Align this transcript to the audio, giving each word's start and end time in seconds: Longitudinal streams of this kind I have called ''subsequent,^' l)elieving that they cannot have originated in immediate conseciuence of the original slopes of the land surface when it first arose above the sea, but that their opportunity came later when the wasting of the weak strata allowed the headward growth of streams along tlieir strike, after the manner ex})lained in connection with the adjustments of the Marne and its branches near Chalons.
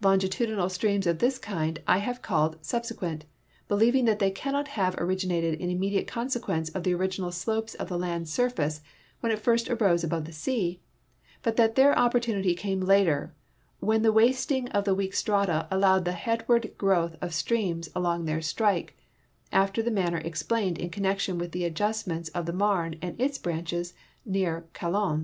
Longitudinal 0.00 0.68
streams 0.68 1.08
of 1.08 1.18
this 1.18 1.40
kind 1.40 1.80
I 1.88 1.98
have 1.98 2.22
called 2.22 2.62
''subsequent,^' 2.62 3.22
l)elieving 3.68 4.06
that 4.06 4.20
they 4.20 4.30
cannot 4.30 4.68
have 4.68 4.94
originated 4.96 5.58
in 5.60 5.70
immediate 5.70 6.06
conseciuence 6.06 6.72
of 6.72 6.84
the 6.84 6.94
original 6.94 7.32
slopes 7.32 7.74
of 7.74 7.88
the 7.88 7.98
land 7.98 8.28
surface 8.28 8.80
when 9.18 9.32
it 9.32 9.40
first 9.40 9.68
arose 9.68 10.04
above 10.04 10.24
the 10.24 10.30
sea, 10.30 10.80
but 11.42 11.56
that 11.56 11.74
their 11.74 11.98
opportunity 11.98 12.54
came 12.54 12.78
later 12.80 13.34
when 13.80 14.02
the 14.02 14.12
wasting 14.12 14.68
of 14.68 14.84
the 14.84 14.94
weak 14.94 15.14
strata 15.14 15.66
allowed 15.68 16.04
the 16.04 16.12
headward 16.12 16.78
growth 16.78 17.16
of 17.20 17.34
streams 17.34 17.90
along 17.92 18.24
tlieir 18.24 18.44
strike, 18.44 18.96
after 19.50 19.82
the 19.82 19.90
manner 19.90 20.22
ex})lained 20.22 20.78
in 20.78 20.90
connection 20.90 21.38
with 21.38 21.50
the 21.50 21.64
adjustments 21.64 22.28
of 22.28 22.46
the 22.46 22.52
Marne 22.52 22.94
and 23.02 23.20
its 23.20 23.36
branches 23.36 23.94
near 24.24 24.64
Chalons. 24.74 25.20